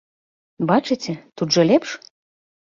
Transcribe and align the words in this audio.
Бачыце, 0.71 1.13
тут 1.41 1.47
жа 1.57 1.63
лепш? 1.73 1.89